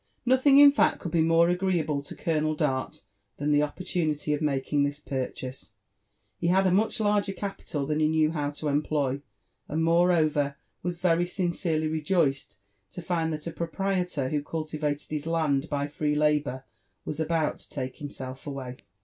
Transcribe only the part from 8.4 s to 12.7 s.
to employ; and, moreover, was very sincerely re joiced